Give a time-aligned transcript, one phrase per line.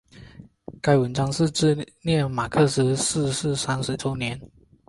[0.81, 4.41] 该文章是为了纪念马克思逝世三十周年。